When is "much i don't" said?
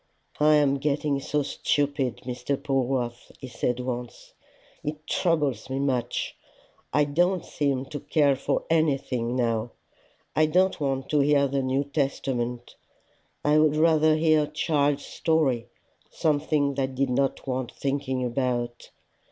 5.77-7.45